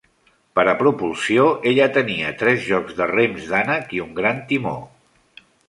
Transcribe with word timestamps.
Per 0.59 0.61
a 0.69 0.73
propulsió, 0.79 1.43
ella 1.73 1.89
tenia 1.99 2.33
tres 2.41 2.65
jocs 2.71 2.97
de 3.03 3.09
rems 3.13 3.47
d'ànec 3.53 3.95
i 4.01 4.05
un 4.09 4.19
gran 4.23 4.43
timó. 4.51 4.77